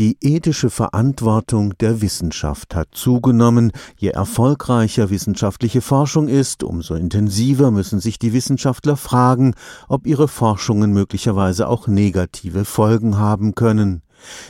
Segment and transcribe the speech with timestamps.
[0.00, 3.70] Die ethische Verantwortung der Wissenschaft hat zugenommen.
[3.96, 9.54] Je erfolgreicher wissenschaftliche Forschung ist, umso intensiver müssen sich die Wissenschaftler fragen,
[9.86, 14.02] ob ihre Forschungen möglicherweise auch negative Folgen haben können.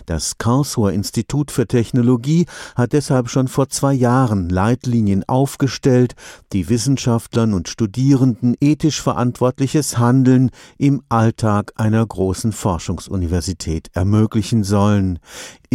[0.07, 6.15] Das Karlsruher Institut für Technologie hat deshalb schon vor zwei Jahren Leitlinien aufgestellt,
[6.53, 15.19] die Wissenschaftlern und Studierenden ethisch verantwortliches Handeln im Alltag einer großen Forschungsuniversität ermöglichen sollen.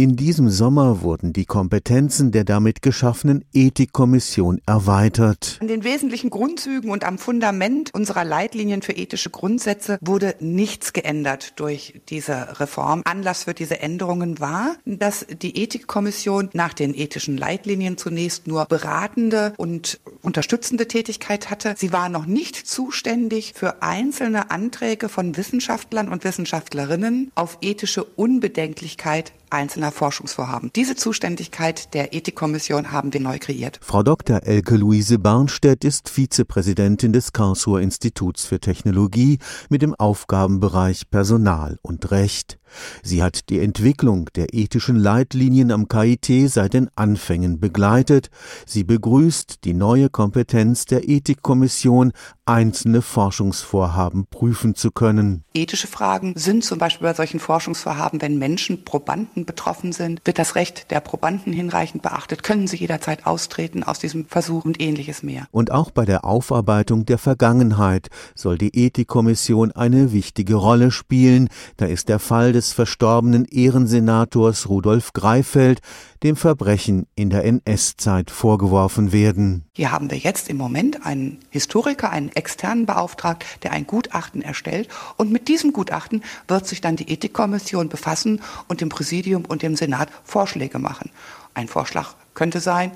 [0.00, 5.58] In diesem Sommer wurden die Kompetenzen der damit geschaffenen Ethikkommission erweitert.
[5.60, 11.60] An den wesentlichen Grundzügen und am Fundament unserer Leitlinien für ethische Grundsätze wurde nichts geändert
[11.60, 13.02] durch diese Reform.
[13.04, 19.52] Anlass für diese Änderungen war, dass die Ethikkommission nach den ethischen Leitlinien zunächst nur beratende
[19.58, 21.74] und unterstützende Tätigkeit hatte.
[21.76, 29.32] Sie war noch nicht zuständig für einzelne Anträge von Wissenschaftlern und Wissenschaftlerinnen auf ethische Unbedenklichkeit
[29.50, 30.70] einzelner Forschungsvorhaben.
[30.74, 33.78] Diese Zuständigkeit der Ethikkommission haben wir neu kreiert.
[33.82, 34.40] Frau Dr.
[34.44, 42.10] Elke Luise Barnstedt ist Vizepräsidentin des Karlsruher Instituts für Technologie mit dem Aufgabenbereich Personal und
[42.10, 42.58] Recht.
[43.02, 48.30] Sie hat die Entwicklung der ethischen Leitlinien am KIT seit den Anfängen begleitet.
[48.64, 52.12] Sie begrüßt die neue Kompetenz der Ethikkommission,
[52.44, 55.44] einzelne Forschungsvorhaben prüfen zu können.
[55.54, 60.56] Ethische Fragen sind zum Beispiel bei solchen Forschungsvorhaben, wenn Menschen, Probanden betroffen sind, wird das
[60.56, 65.46] Recht der Probanden hinreichend beachtet, können sie jederzeit austreten aus diesem Versuch und ähnliches mehr.
[65.52, 71.48] Und auch bei der Aufarbeitung der Vergangenheit soll die Ethikkommission eine wichtige Rolle spielen.
[71.76, 75.80] Da ist der Fall des verstorbenen Ehrensenators Rudolf Greifeld
[76.22, 79.64] dem Verbrechen in der NS-Zeit vorgeworfen werden.
[79.74, 84.88] Hier haben wir jetzt im Moment einen Historiker, einen externen Beauftragten, der ein Gutachten erstellt.
[85.18, 89.76] Und mit diesem Gutachten wird sich dann die Ethikkommission befassen und dem Präsidium und dem
[89.76, 91.10] Senat Vorschläge machen.
[91.52, 92.92] Ein Vorschlag könnte sein,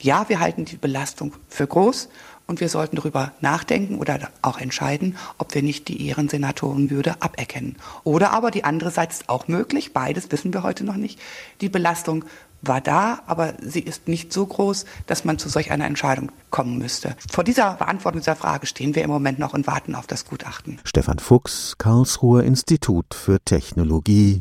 [0.00, 2.08] ja, wir halten die Belastung für groß
[2.46, 7.76] und wir sollten darüber nachdenken oder auch entscheiden, ob wir nicht die Ehrensenatorenwürde aberkennen.
[8.02, 11.18] Oder aber die andere Seite ist auch möglich, beides wissen wir heute noch nicht.
[11.60, 12.24] Die Belastung
[12.62, 16.78] war da, aber sie ist nicht so groß, dass man zu solch einer Entscheidung kommen
[16.78, 17.16] müsste.
[17.30, 20.78] Vor dieser Beantwortung dieser Frage stehen wir im Moment noch und warten auf das Gutachten.
[20.84, 24.34] Stefan Fuchs, Karlsruher Institut für Technologie.